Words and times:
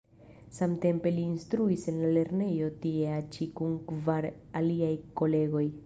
Samtempe 0.59 1.11
li 1.17 1.25
instruis 1.33 1.85
en 1.93 2.01
la 2.05 2.09
lernejo 2.17 2.73
tiea 2.87 3.21
ĉi 3.37 3.49
kun 3.61 3.79
kvar 3.93 4.31
aliaj 4.63 4.95
kolegoj. 5.23 5.69